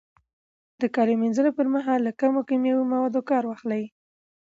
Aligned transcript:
د 0.81 0.83
کالو 0.95 1.13
مینځلو 1.21 1.51
پر 1.57 1.67
مهال 1.75 1.99
له 2.07 2.11
کمو 2.19 2.41
کیمیاوي 2.49 2.85
موادو 2.93 3.21
کار 3.29 3.43
واخلئ. 3.45 3.83